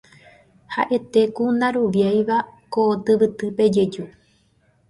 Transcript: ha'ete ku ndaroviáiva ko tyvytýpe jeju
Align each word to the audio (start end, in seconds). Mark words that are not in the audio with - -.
ha'ete 0.73 1.21
ku 1.35 1.43
ndaroviáiva 1.55 2.37
ko 2.73 2.81
tyvytýpe 3.05 3.63
jeju 3.75 4.03